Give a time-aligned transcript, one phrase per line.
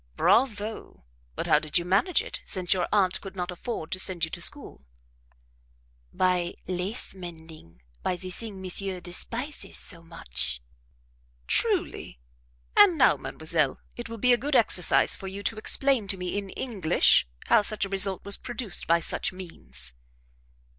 [0.15, 1.03] "Bravo!
[1.35, 4.31] but how did you manage it, since your aunt could not afford to send you
[4.31, 4.83] to school?"
[6.11, 10.59] "By lace mending; by the thing monsieur despises so much."
[11.45, 12.19] "Truly!
[12.75, 16.35] And now, mademoiselle, it will be a good exercise for you to explain to me
[16.35, 19.93] in English how such a result was produced by such means."